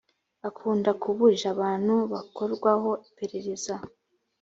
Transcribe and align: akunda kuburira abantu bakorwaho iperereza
akunda 0.47 0.89
kuburira 1.01 1.47
abantu 1.55 1.95
bakorwaho 2.11 2.89
iperereza 3.07 3.73